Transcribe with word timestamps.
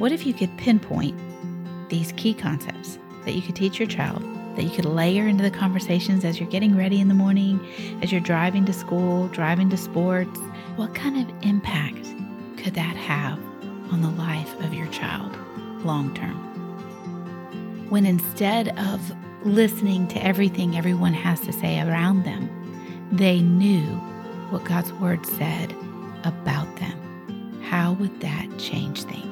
What 0.00 0.12
if 0.12 0.24
you 0.24 0.32
could 0.32 0.56
pinpoint 0.56 1.14
these 1.90 2.12
key 2.12 2.32
concepts 2.32 2.98
that 3.26 3.32
you 3.32 3.42
could 3.42 3.54
teach 3.54 3.78
your 3.78 3.86
child, 3.86 4.22
that 4.56 4.62
you 4.62 4.70
could 4.70 4.86
layer 4.86 5.28
into 5.28 5.42
the 5.42 5.50
conversations 5.50 6.24
as 6.24 6.40
you're 6.40 6.48
getting 6.48 6.74
ready 6.74 7.02
in 7.02 7.08
the 7.08 7.14
morning, 7.14 7.60
as 8.00 8.10
you're 8.10 8.22
driving 8.22 8.64
to 8.64 8.72
school, 8.72 9.28
driving 9.28 9.68
to 9.68 9.76
sports? 9.76 10.40
What 10.76 10.94
kind 10.94 11.18
of 11.20 11.46
impact 11.46 12.06
could 12.56 12.72
that 12.76 12.96
have 12.96 13.38
on 13.92 14.00
the 14.00 14.08
life 14.08 14.58
of 14.60 14.72
your 14.72 14.86
child 14.86 15.36
long 15.84 16.14
term? 16.14 16.38
When 17.90 18.06
instead 18.06 18.68
of 18.78 19.12
listening 19.44 20.08
to 20.08 20.24
everything 20.24 20.78
everyone 20.78 21.12
has 21.12 21.40
to 21.40 21.52
say 21.52 21.78
around 21.78 22.24
them, 22.24 22.48
they 23.12 23.42
knew 23.42 23.84
what 24.48 24.64
God's 24.64 24.94
word 24.94 25.26
said 25.26 25.74
about 26.24 26.74
them. 26.76 27.60
How 27.64 27.92
would 27.92 28.18
that 28.22 28.48
change 28.58 29.02
things? 29.02 29.29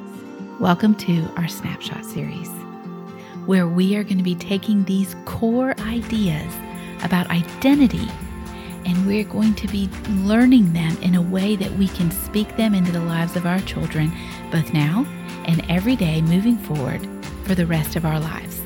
Welcome 0.60 0.96
to 0.96 1.22
our 1.36 1.46
Snapshot 1.46 2.04
series, 2.04 2.48
where 3.46 3.68
we 3.68 3.94
are 3.94 4.02
going 4.02 4.18
to 4.18 4.24
be 4.24 4.34
taking 4.34 4.84
these 4.86 5.14
core 5.24 5.78
ideas 5.82 6.52
about 7.04 7.30
identity 7.30 8.08
and 8.84 9.06
we're 9.06 9.22
going 9.22 9.54
to 9.54 9.68
be 9.68 9.88
learning 10.08 10.72
them 10.72 10.96
in 11.00 11.14
a 11.14 11.22
way 11.22 11.54
that 11.54 11.70
we 11.74 11.86
can 11.86 12.10
speak 12.10 12.56
them 12.56 12.74
into 12.74 12.90
the 12.90 12.98
lives 13.02 13.36
of 13.36 13.46
our 13.46 13.60
children, 13.60 14.10
both 14.50 14.74
now 14.74 15.06
and 15.44 15.64
every 15.70 15.94
day 15.94 16.20
moving 16.22 16.56
forward 16.56 17.08
for 17.44 17.54
the 17.54 17.64
rest 17.64 17.94
of 17.94 18.04
our 18.04 18.18
lives. 18.18 18.60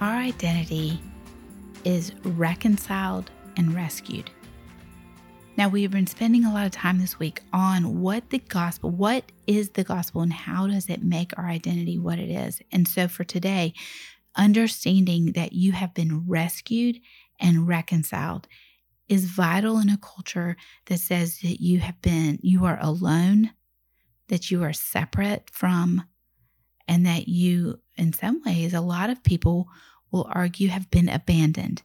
Our 0.00 0.14
identity 0.14 1.00
is 1.84 2.12
reconciled 2.22 3.32
and 3.56 3.74
rescued. 3.74 4.30
Now, 5.54 5.68
we've 5.68 5.90
been 5.90 6.06
spending 6.06 6.46
a 6.46 6.52
lot 6.52 6.64
of 6.64 6.72
time 6.72 6.98
this 6.98 7.18
week 7.18 7.42
on 7.52 8.00
what 8.00 8.30
the 8.30 8.38
gospel, 8.38 8.90
what 8.90 9.30
is 9.46 9.70
the 9.70 9.84
gospel, 9.84 10.22
and 10.22 10.32
how 10.32 10.66
does 10.66 10.88
it 10.88 11.04
make 11.04 11.38
our 11.38 11.46
identity 11.46 11.98
what 11.98 12.18
it 12.18 12.30
is. 12.30 12.62
And 12.72 12.88
so, 12.88 13.06
for 13.06 13.22
today, 13.22 13.74
understanding 14.34 15.32
that 15.32 15.52
you 15.52 15.72
have 15.72 15.92
been 15.92 16.26
rescued 16.26 17.00
and 17.38 17.68
reconciled 17.68 18.48
is 19.08 19.26
vital 19.26 19.78
in 19.78 19.90
a 19.90 19.98
culture 19.98 20.56
that 20.86 21.00
says 21.00 21.40
that 21.40 21.60
you 21.60 21.80
have 21.80 22.00
been, 22.00 22.38
you 22.42 22.64
are 22.64 22.78
alone, 22.80 23.50
that 24.28 24.50
you 24.50 24.62
are 24.62 24.72
separate 24.72 25.50
from, 25.50 26.02
and 26.88 27.04
that 27.04 27.28
you, 27.28 27.78
in 27.96 28.14
some 28.14 28.40
ways, 28.46 28.72
a 28.72 28.80
lot 28.80 29.10
of 29.10 29.22
people 29.22 29.68
will 30.10 30.26
argue 30.30 30.68
have 30.68 30.90
been 30.90 31.10
abandoned. 31.10 31.82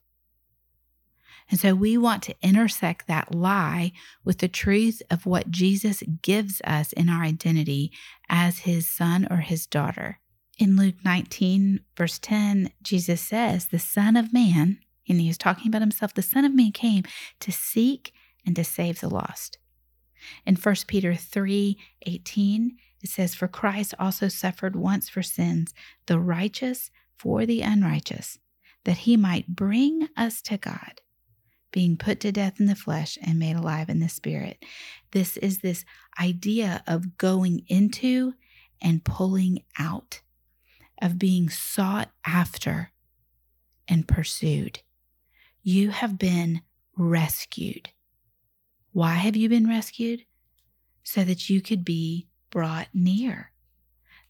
And 1.49 1.59
so 1.59 1.73
we 1.73 1.97
want 1.97 2.23
to 2.23 2.35
intersect 2.41 3.07
that 3.07 3.33
lie 3.33 3.93
with 4.23 4.39
the 4.39 4.49
truth 4.49 5.01
of 5.09 5.25
what 5.25 5.49
Jesus 5.49 6.03
gives 6.21 6.61
us 6.65 6.91
in 6.93 7.09
our 7.09 7.23
identity 7.23 7.91
as 8.27 8.59
his 8.59 8.87
son 8.87 9.27
or 9.31 9.37
his 9.37 9.65
daughter. 9.65 10.19
In 10.57 10.75
Luke 10.75 10.95
19, 11.05 11.81
verse 11.95 12.19
10, 12.19 12.71
Jesus 12.81 13.21
says, 13.21 13.67
The 13.67 13.79
Son 13.79 14.17
of 14.17 14.33
Man, 14.33 14.79
and 15.07 15.21
he 15.21 15.29
is 15.29 15.37
talking 15.37 15.69
about 15.69 15.81
himself, 15.81 16.13
the 16.13 16.21
Son 16.21 16.43
of 16.43 16.53
Man 16.53 16.71
came 16.71 17.03
to 17.39 17.51
seek 17.51 18.11
and 18.45 18.55
to 18.55 18.63
save 18.63 18.99
the 18.99 19.09
lost. 19.09 19.57
In 20.45 20.55
1 20.55 20.75
Peter 20.87 21.15
3 21.15 21.77
18, 22.07 22.77
it 23.03 23.09
says, 23.09 23.35
For 23.35 23.47
Christ 23.47 23.93
also 23.99 24.27
suffered 24.27 24.75
once 24.75 25.07
for 25.07 25.21
sins, 25.21 25.73
the 26.07 26.19
righteous 26.19 26.89
for 27.15 27.45
the 27.45 27.61
unrighteous, 27.61 28.39
that 28.83 28.99
he 28.99 29.15
might 29.15 29.55
bring 29.55 30.09
us 30.17 30.41
to 30.41 30.57
God 30.57 31.01
being 31.77 31.95
put 31.95 32.19
to 32.19 32.31
death 32.31 32.59
in 32.59 32.65
the 32.65 32.73
flesh 32.73 33.19
and 33.21 33.37
made 33.37 33.55
alive 33.55 33.87
in 33.87 33.99
the 33.99 34.09
spirit. 34.09 34.65
This 35.11 35.37
is 35.37 35.59
this 35.59 35.85
idea 36.19 36.81
of 36.87 37.19
going 37.19 37.63
into 37.67 38.33
and 38.81 39.03
pulling 39.03 39.63
out, 39.77 40.21
of 40.99 41.19
being 41.19 41.51
sought 41.51 42.09
after 42.25 42.91
and 43.87 44.07
pursued. 44.07 44.79
You 45.61 45.91
have 45.91 46.17
been 46.17 46.61
rescued. 46.97 47.89
Why 48.91 49.13
have 49.13 49.35
you 49.35 49.47
been 49.47 49.69
rescued? 49.69 50.25
So 51.03 51.23
that 51.25 51.47
you 51.47 51.61
could 51.61 51.85
be 51.85 52.27
brought 52.49 52.87
near. 52.91 53.51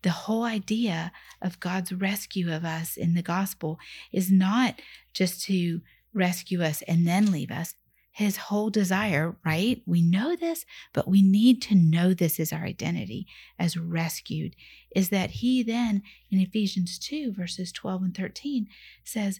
The 0.01 0.09
whole 0.09 0.44
idea 0.44 1.13
of 1.41 1.61
God's 1.61 1.94
rescue 1.94 2.53
of 2.53 2.66
us 2.66 2.97
in 2.97 3.13
the 3.13 3.21
gospel 3.21 3.79
is 4.11 4.29
not 4.29 4.81
just 5.13 5.44
to 5.45 5.79
rescue 6.17 6.61
us 6.61 6.81
and 6.88 7.07
then 7.07 7.31
leave 7.31 7.51
us. 7.51 7.75
His 8.11 8.38
whole 8.38 8.72
desire, 8.72 9.35
right? 9.45 9.83
We 9.85 10.01
know 10.01 10.35
this, 10.35 10.66
but 10.91 11.07
we 11.07 11.22
need 11.22 11.61
to 11.63 11.75
know 11.75 12.13
this 12.13 12.39
is 12.39 12.51
our 12.51 12.63
identity 12.63 13.28
as 13.59 13.78
rescued, 13.78 14.56
is 14.95 15.09
that 15.09 15.29
he 15.29 15.61
then 15.61 16.01
in 16.31 16.39
Ephesians 16.39 16.97
2, 16.97 17.31
verses 17.33 17.72
12 17.72 18.01
and 18.01 18.17
13 18.17 18.67
says, 19.03 19.39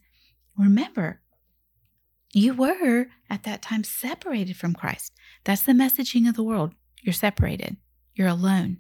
Remember, 0.56 1.22
you 2.34 2.54
were 2.54 3.08
at 3.32 3.44
that 3.44 3.64
time 3.64 3.84
separated 3.84 4.58
from 4.58 4.76
Christ. 4.76 5.12
That's 5.44 5.64
the 5.64 5.72
messaging 5.72 6.30
of 6.30 6.36
the 6.36 6.44
world. 6.44 6.74
You're 7.02 7.14
separated, 7.14 7.78
you're 8.14 8.28
alone. 8.28 8.78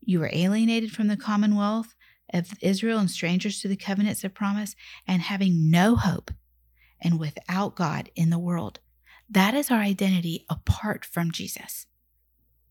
You 0.00 0.20
were 0.20 0.30
alienated 0.32 0.92
from 0.92 1.08
the 1.08 1.16
commonwealth 1.16 1.94
of 2.32 2.52
Israel 2.62 2.98
and 2.98 3.10
strangers 3.10 3.60
to 3.60 3.68
the 3.68 3.76
covenants 3.76 4.24
of 4.24 4.32
promise, 4.32 4.74
and 5.06 5.20
having 5.20 5.70
no 5.70 5.94
hope 5.96 6.30
and 7.04 7.20
without 7.20 7.76
God 7.76 8.10
in 8.16 8.30
the 8.30 8.38
world. 8.38 8.80
That 9.30 9.54
is 9.54 9.70
our 9.70 9.78
identity 9.78 10.44
apart 10.48 11.04
from 11.04 11.30
Jesus. 11.30 11.86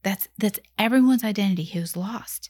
That's 0.01 0.27
that's 0.37 0.59
everyone's 0.77 1.23
identity 1.23 1.63
who's 1.63 1.95
lost. 1.95 2.49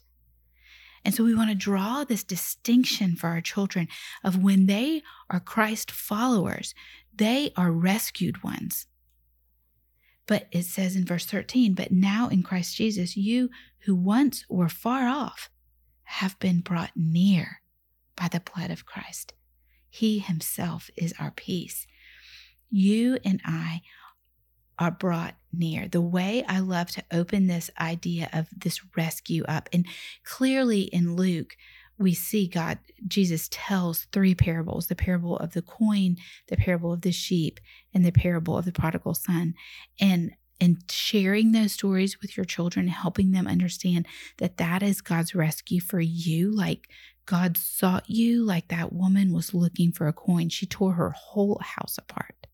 And 1.05 1.13
so 1.13 1.23
we 1.23 1.35
want 1.35 1.49
to 1.49 1.55
draw 1.55 2.03
this 2.03 2.23
distinction 2.23 3.15
for 3.15 3.27
our 3.27 3.41
children 3.41 3.87
of 4.23 4.41
when 4.41 4.65
they 4.65 5.03
are 5.29 5.39
Christ 5.39 5.91
followers, 5.91 6.73
they 7.13 7.51
are 7.57 7.71
rescued 7.71 8.43
ones. 8.43 8.87
But 10.25 10.47
it 10.51 10.63
says 10.63 10.95
in 10.95 11.05
verse 11.05 11.25
13, 11.25 11.73
but 11.73 11.91
now 11.91 12.29
in 12.29 12.43
Christ 12.43 12.77
Jesus, 12.77 13.17
you 13.17 13.49
who 13.79 13.93
once 13.93 14.45
were 14.47 14.69
far 14.69 15.07
off 15.07 15.49
have 16.03 16.39
been 16.39 16.61
brought 16.61 16.91
near 16.95 17.61
by 18.15 18.29
the 18.29 18.39
blood 18.39 18.71
of 18.71 18.85
Christ. 18.85 19.33
He 19.93 20.17
himself 20.17 20.89
is 20.97 21.13
our 21.19 21.29
peace. 21.29 21.85
You 22.71 23.19
and 23.23 23.39
I 23.45 23.83
are 24.79 24.89
brought 24.89 25.35
near. 25.53 25.87
The 25.87 26.01
way 26.01 26.43
I 26.47 26.61
love 26.61 26.89
to 26.93 27.03
open 27.11 27.45
this 27.45 27.69
idea 27.79 28.27
of 28.33 28.47
this 28.57 28.81
rescue 28.97 29.43
up, 29.47 29.69
and 29.71 29.85
clearly 30.23 30.81
in 30.81 31.15
Luke, 31.15 31.55
we 31.99 32.15
see 32.15 32.47
God, 32.47 32.79
Jesus 33.07 33.47
tells 33.51 34.07
three 34.11 34.33
parables 34.33 34.87
the 34.87 34.95
parable 34.95 35.37
of 35.37 35.53
the 35.53 35.61
coin, 35.61 36.17
the 36.47 36.57
parable 36.57 36.91
of 36.91 37.01
the 37.01 37.11
sheep, 37.11 37.59
and 37.93 38.03
the 38.03 38.11
parable 38.11 38.57
of 38.57 38.65
the 38.65 38.71
prodigal 38.71 39.13
son. 39.13 39.53
And 39.99 40.31
and 40.63 40.77
sharing 40.89 41.51
those 41.51 41.73
stories 41.73 42.21
with 42.21 42.37
your 42.37 42.45
children, 42.45 42.87
helping 42.87 43.31
them 43.31 43.47
understand 43.47 44.07
that 44.37 44.55
that 44.57 44.81
is 44.81 45.01
God's 45.01 45.35
rescue 45.35 45.81
for 45.81 45.99
you. 45.99 46.51
Like 46.55 46.87
God 47.25 47.57
sought 47.57 48.09
you, 48.09 48.45
like 48.45 48.69
that 48.69 48.93
woman 48.93 49.33
was 49.33 49.53
looking 49.53 49.91
for 49.91 50.07
a 50.07 50.13
coin. 50.13 50.47
She 50.47 50.65
tore 50.65 50.93
her 50.93 51.09
whole 51.09 51.59
house 51.61 51.97
apart. 51.97 52.47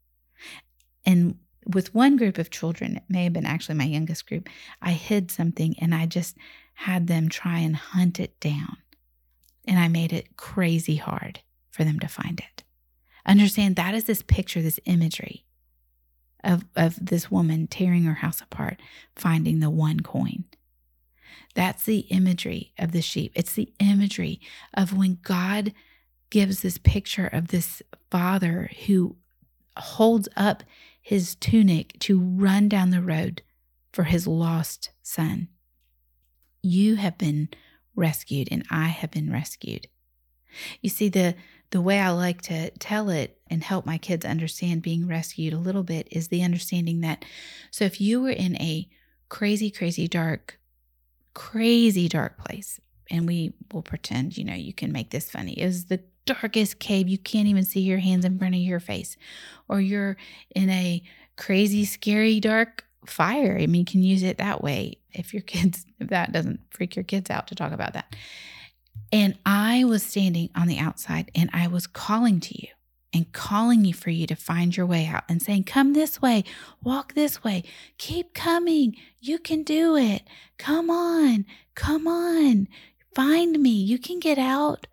And 1.06 1.38
with 1.68 1.94
one 1.94 2.18
group 2.18 2.40
of 2.40 2.50
children, 2.50 2.96
it 2.98 3.04
may 3.10 3.26
have 3.26 3.34
been 3.34 3.46
actually 3.46 3.76
my 3.76 3.84
youngest 3.84 4.26
group, 4.28 4.50
I 4.82 4.94
hid 4.94 5.30
something 5.30 5.76
and 5.80 5.94
I 5.94 6.08
just 6.08 6.36
had 6.74 7.06
them 7.06 7.30
try 7.30 7.60
and 7.60 7.76
hunt 7.76 8.20
it 8.20 8.40
down. 8.40 8.78
And 9.68 9.78
I 9.78 9.88
made 9.88 10.14
it 10.14 10.36
crazy 10.36 10.96
hard 10.96 11.42
for 11.70 11.84
them 11.84 12.00
to 12.00 12.08
find 12.08 12.40
it. 12.40 12.64
Understand 13.24 13.76
that 13.76 13.94
is 13.94 14.06
this 14.06 14.24
picture, 14.24 14.64
this 14.64 14.80
imagery 14.86 15.46
of, 16.44 16.66
of 16.76 16.98
this 17.02 17.30
woman 17.30 17.68
tearing 17.68 18.04
her 18.04 18.16
house 18.16 18.42
apart, 18.42 18.80
finding 19.16 19.60
the 19.60 19.70
one 19.70 20.00
coin. 20.00 20.46
That's 21.56 21.84
the 21.84 22.00
imagery 22.10 22.74
of 22.78 22.92
the 22.92 23.02
sheep. 23.02 23.32
It's 23.36 23.54
the 23.54 23.72
imagery 23.80 24.40
of 24.74 24.96
when 24.96 25.20
God 25.24 25.74
gives 26.30 26.62
this 26.62 26.78
picture 26.78 27.28
of 27.28 27.48
this 27.48 27.82
father 28.12 28.70
who 28.86 29.16
holds 29.78 30.30
up 30.36 30.64
his 31.02 31.36
tunic 31.36 31.98
to 32.00 32.20
run 32.20 32.70
down 32.70 32.92
the 32.92 33.02
road 33.02 33.42
for 33.92 34.04
his 34.04 34.28
lost 34.28 34.92
son. 35.02 35.48
You 36.62 36.98
have 36.98 37.18
been 37.18 37.50
rescued, 37.96 38.50
and 38.52 38.64
I 38.70 38.88
have 38.88 39.12
been 39.12 39.32
rescued. 39.32 39.88
You 40.82 40.90
see, 40.90 41.10
the 41.10 41.36
the 41.72 41.82
way 41.82 42.00
I 42.00 42.10
like 42.10 42.42
to 42.44 42.72
tell 42.72 43.10
it 43.10 43.40
and 43.48 43.64
help 43.64 43.86
my 43.86 43.98
kids 43.98 44.26
understand 44.26 44.82
being 44.82 45.08
rescued 45.08 45.54
a 45.54 45.58
little 45.58 45.84
bit 45.84 46.08
is 46.12 46.28
the 46.28 46.44
understanding 46.44 47.02
that 47.02 47.24
so 47.72 47.86
if 47.86 48.02
you 48.02 48.22
were 48.22 48.30
in 48.30 48.56
a 48.58 48.90
crazy, 49.30 49.70
crazy 49.70 50.08
dark, 50.08 50.60
crazy 51.34 52.08
dark 52.10 52.44
place, 52.44 52.80
and 53.12 53.28
we 53.28 53.54
will 53.72 53.82
pretend, 53.82 54.38
you 54.38 54.44
know, 54.44 54.54
you 54.54 54.74
can 54.74 54.92
make 54.92 55.12
this 55.12 55.32
funny, 55.32 55.54
is 55.54 55.86
the 55.86 56.02
darkest 56.26 56.80
cave, 56.80 57.08
you 57.08 57.18
can't 57.18 57.48
even 57.48 57.64
see 57.64 57.82
your 57.82 58.00
hands 58.00 58.26
in 58.26 58.38
front 58.38 58.56
of 58.56 58.62
your 58.62 58.80
face, 58.80 59.18
or 59.68 59.80
you're 59.80 60.18
in 60.56 60.70
a 60.70 61.02
crazy, 61.38 61.86
scary, 61.86 62.40
dark 62.40 62.86
fire. 63.06 63.58
I 63.60 63.68
mean, 63.68 63.82
you 63.82 63.86
can 63.86 64.04
use 64.04 64.24
it 64.24 64.38
that 64.38 64.62
way 64.62 64.98
if 65.12 65.34
your 65.34 65.42
kids, 65.44 65.86
if 66.00 66.10
that 66.10 66.32
doesn't 66.32 66.60
freak 66.72 66.96
your 66.96 67.04
kids 67.04 67.30
out 67.30 67.48
to 67.48 67.56
talk 67.56 67.72
about 67.72 67.94
that. 67.94 68.16
And 69.12 69.38
I 69.46 69.84
was 69.84 70.04
standing 70.04 70.50
on 70.56 70.68
the 70.68 70.78
outside 70.78 71.32
and 71.34 71.50
I 71.54 71.68
was 71.68 71.88
calling 71.88 72.40
to 72.42 72.62
you 72.62 72.70
and 73.14 73.32
calling 73.32 73.86
you 73.86 73.94
for 73.94 74.12
you 74.12 74.28
to 74.28 74.36
find 74.36 74.76
your 74.76 74.86
way 74.86 75.06
out 75.08 75.24
and 75.28 75.42
saying, 75.42 75.64
Come 75.64 75.94
this 75.94 76.22
way, 76.22 76.44
walk 76.84 77.14
this 77.14 77.44
way, 77.44 77.64
keep 77.98 78.34
coming. 78.34 78.96
You 79.20 79.40
can 79.40 79.64
do 79.64 79.96
it. 79.96 80.24
Come 80.58 80.90
on, 80.90 81.46
come 81.76 82.08
on, 82.08 82.68
find 83.16 83.60
me. 83.60 83.72
You 83.72 83.98
can 83.98 84.20
get 84.20 84.38
out. 84.38 84.88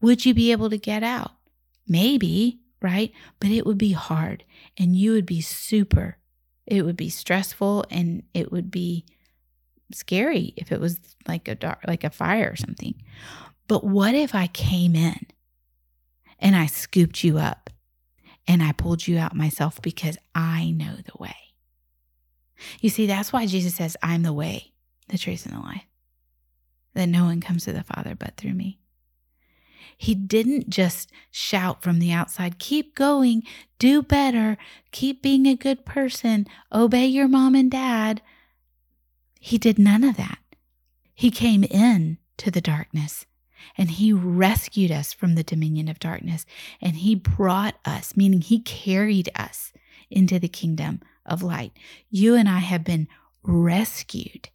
Would 0.00 0.26
you 0.26 0.34
be 0.34 0.52
able 0.52 0.70
to 0.70 0.78
get 0.78 1.02
out? 1.02 1.32
Maybe, 1.86 2.60
right? 2.82 3.12
But 3.40 3.50
it 3.50 3.64
would 3.64 3.78
be 3.78 3.92
hard 3.92 4.44
and 4.76 4.96
you 4.96 5.12
would 5.12 5.26
be 5.26 5.40
super. 5.40 6.18
It 6.66 6.82
would 6.82 6.96
be 6.96 7.10
stressful 7.10 7.84
and 7.90 8.24
it 8.32 8.50
would 8.50 8.70
be 8.70 9.06
scary 9.94 10.52
if 10.56 10.72
it 10.72 10.80
was 10.80 11.00
like 11.26 11.48
a 11.48 11.54
dark, 11.54 11.80
like 11.86 12.04
a 12.04 12.10
fire 12.10 12.50
or 12.52 12.56
something. 12.56 12.94
But 13.68 13.84
what 13.84 14.14
if 14.14 14.34
I 14.34 14.46
came 14.48 14.94
in 14.94 15.26
and 16.38 16.54
I 16.54 16.66
scooped 16.66 17.24
you 17.24 17.38
up 17.38 17.70
and 18.46 18.62
I 18.62 18.72
pulled 18.72 19.06
you 19.06 19.18
out 19.18 19.34
myself 19.34 19.80
because 19.80 20.18
I 20.34 20.70
know 20.70 20.96
the 20.96 21.18
way? 21.18 21.36
You 22.80 22.90
see, 22.90 23.06
that's 23.06 23.32
why 23.32 23.46
Jesus 23.46 23.74
says, 23.74 23.96
I'm 24.02 24.22
the 24.22 24.32
way, 24.32 24.72
the 25.08 25.18
truth, 25.18 25.46
and 25.46 25.54
the 25.54 25.60
life, 25.60 25.86
that 26.94 27.08
no 27.08 27.24
one 27.24 27.40
comes 27.40 27.64
to 27.64 27.72
the 27.72 27.82
Father 27.82 28.14
but 28.14 28.36
through 28.36 28.54
me. 28.54 28.78
He 29.96 30.14
didn't 30.14 30.70
just 30.70 31.10
shout 31.30 31.82
from 31.82 31.98
the 31.98 32.12
outside, 32.12 32.58
keep 32.58 32.94
going, 32.94 33.42
do 33.78 34.02
better, 34.02 34.56
keep 34.90 35.22
being 35.22 35.46
a 35.46 35.54
good 35.54 35.84
person, 35.84 36.46
obey 36.72 37.06
your 37.06 37.28
mom 37.28 37.54
and 37.54 37.70
dad. 37.70 38.20
He 39.44 39.58
did 39.58 39.78
none 39.78 40.04
of 40.04 40.16
that. 40.16 40.38
He 41.14 41.30
came 41.30 41.64
in 41.64 42.16
to 42.38 42.50
the 42.50 42.62
darkness 42.62 43.26
and 43.76 43.90
he 43.90 44.10
rescued 44.10 44.90
us 44.90 45.12
from 45.12 45.34
the 45.34 45.42
dominion 45.42 45.86
of 45.86 45.98
darkness 45.98 46.46
and 46.80 46.96
he 46.96 47.14
brought 47.14 47.74
us, 47.84 48.16
meaning 48.16 48.40
he 48.40 48.60
carried 48.60 49.28
us 49.36 49.74
into 50.10 50.38
the 50.38 50.48
kingdom 50.48 51.02
of 51.26 51.42
light. 51.42 51.72
You 52.08 52.34
and 52.34 52.48
I 52.48 52.60
have 52.60 52.84
been 52.84 53.06
rescued. 53.42 54.48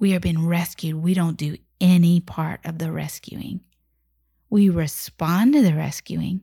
We 0.00 0.10
have 0.10 0.22
been 0.22 0.48
rescued. 0.48 0.96
We 0.96 1.14
don't 1.14 1.36
do 1.36 1.58
any 1.80 2.18
part 2.18 2.58
of 2.64 2.78
the 2.78 2.90
rescuing. 2.90 3.60
We 4.48 4.68
respond 4.68 5.52
to 5.52 5.62
the 5.62 5.76
rescuing, 5.76 6.40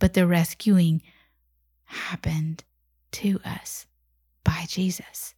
but 0.00 0.14
the 0.14 0.26
rescuing 0.26 1.02
happened 1.84 2.64
to 3.12 3.38
us 3.44 3.86
by 4.42 4.64
Jesus. 4.66 5.36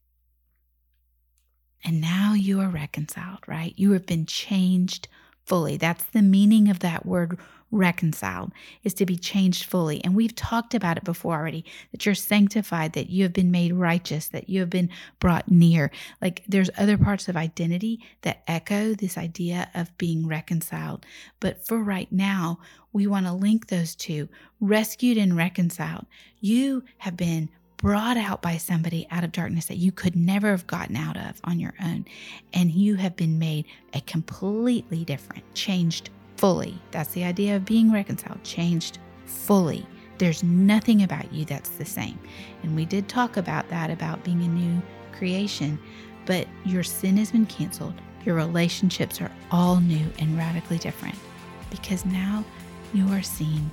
And 1.84 2.00
now 2.00 2.34
you 2.34 2.60
are 2.60 2.68
reconciled, 2.68 3.40
right? 3.46 3.74
You 3.76 3.92
have 3.92 4.06
been 4.06 4.26
changed 4.26 5.08
fully. 5.44 5.76
That's 5.76 6.04
the 6.04 6.22
meaning 6.22 6.68
of 6.68 6.80
that 6.80 7.06
word 7.06 7.38
reconciled 7.70 8.52
is 8.82 8.94
to 8.94 9.06
be 9.06 9.16
changed 9.16 9.64
fully. 9.64 10.02
And 10.02 10.14
we've 10.14 10.34
talked 10.34 10.74
about 10.74 10.96
it 10.96 11.04
before 11.04 11.34
already 11.34 11.64
that 11.92 12.06
you're 12.06 12.14
sanctified, 12.14 12.94
that 12.94 13.10
you 13.10 13.24
have 13.24 13.32
been 13.32 13.50
made 13.50 13.72
righteous, 13.74 14.28
that 14.28 14.48
you 14.48 14.60
have 14.60 14.70
been 14.70 14.90
brought 15.20 15.50
near. 15.50 15.90
Like 16.22 16.42
there's 16.48 16.70
other 16.78 16.96
parts 16.96 17.28
of 17.28 17.36
identity 17.36 18.00
that 18.22 18.42
echo 18.46 18.94
this 18.94 19.18
idea 19.18 19.68
of 19.74 19.96
being 19.98 20.26
reconciled. 20.26 21.04
But 21.40 21.66
for 21.66 21.82
right 21.82 22.10
now, 22.10 22.58
we 22.92 23.06
want 23.06 23.26
to 23.26 23.32
link 23.32 23.68
those 23.68 23.94
two 23.94 24.28
rescued 24.60 25.18
and 25.18 25.36
reconciled. 25.36 26.06
You 26.40 26.84
have 26.98 27.16
been 27.16 27.50
brought 27.78 28.16
out 28.16 28.42
by 28.42 28.56
somebody 28.56 29.06
out 29.10 29.24
of 29.24 29.32
darkness 29.32 29.66
that 29.66 29.76
you 29.76 29.90
could 29.90 30.14
never 30.14 30.50
have 30.50 30.66
gotten 30.66 30.96
out 30.96 31.16
of 31.16 31.40
on 31.44 31.58
your 31.58 31.74
own. 31.82 32.04
And 32.52 32.70
you 32.70 32.96
have 32.96 33.16
been 33.16 33.38
made 33.38 33.64
a 33.94 34.00
completely 34.02 35.04
different, 35.04 35.42
changed 35.54 36.10
fully. 36.36 36.78
That's 36.90 37.14
the 37.14 37.24
idea 37.24 37.56
of 37.56 37.64
being 37.64 37.92
reconciled, 37.92 38.42
changed 38.44 38.98
fully. 39.26 39.86
There's 40.18 40.42
nothing 40.42 41.04
about 41.04 41.32
you 41.32 41.44
that's 41.44 41.70
the 41.70 41.84
same. 41.84 42.18
And 42.62 42.74
we 42.74 42.84
did 42.84 43.08
talk 43.08 43.36
about 43.36 43.68
that, 43.68 43.90
about 43.90 44.24
being 44.24 44.42
a 44.42 44.48
new 44.48 44.82
creation, 45.12 45.78
but 46.26 46.48
your 46.64 46.82
sin 46.82 47.16
has 47.16 47.30
been 47.30 47.46
canceled. 47.46 47.94
Your 48.24 48.34
relationships 48.34 49.20
are 49.20 49.30
all 49.52 49.80
new 49.80 50.04
and 50.18 50.36
radically 50.36 50.78
different 50.78 51.14
because 51.70 52.04
now 52.04 52.44
you 52.92 53.06
are 53.08 53.22
seen 53.22 53.70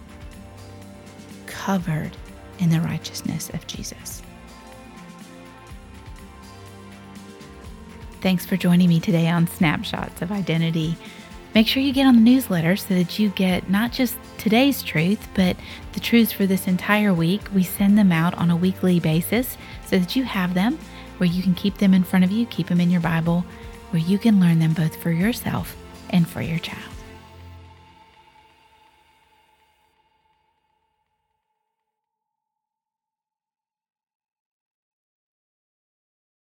covered 1.47 2.15
in 2.59 2.69
the 2.69 2.81
righteousness 2.81 3.49
of 3.49 3.65
Jesus. 3.67 4.21
Thanks 8.21 8.45
for 8.45 8.57
joining 8.57 8.89
me 8.89 8.99
today 8.99 9.27
on 9.27 9.47
Snapshots 9.47 10.21
of 10.21 10.31
Identity. 10.31 10.97
Make 11.53 11.67
sure 11.67 11.81
you 11.81 11.93
get 11.93 12.07
on 12.07 12.15
the 12.15 12.21
newsletter 12.21 12.75
so 12.75 12.95
that 12.95 13.19
you 13.19 13.29
get 13.29 13.69
not 13.69 13.91
just 13.91 14.17
today's 14.37 14.83
truth, 14.83 15.27
but 15.35 15.55
the 15.93 15.99
truths 15.99 16.31
for 16.31 16.45
this 16.45 16.67
entire 16.67 17.13
week. 17.13 17.41
We 17.53 17.63
send 17.63 17.97
them 17.97 18.11
out 18.11 18.33
on 18.35 18.51
a 18.51 18.55
weekly 18.55 18.99
basis 18.99 19.57
so 19.85 19.99
that 19.99 20.15
you 20.15 20.23
have 20.23 20.53
them 20.53 20.79
where 21.17 21.29
you 21.29 21.41
can 21.41 21.53
keep 21.53 21.77
them 21.77 21.93
in 21.93 22.03
front 22.03 22.25
of 22.25 22.31
you, 22.31 22.45
keep 22.47 22.67
them 22.67 22.81
in 22.81 22.91
your 22.91 23.01
Bible, 23.01 23.45
where 23.91 24.01
you 24.01 24.17
can 24.17 24.39
learn 24.39 24.59
them 24.59 24.73
both 24.73 24.95
for 25.01 25.11
yourself 25.11 25.77
and 26.09 26.27
for 26.27 26.41
your 26.41 26.59
child. 26.59 26.94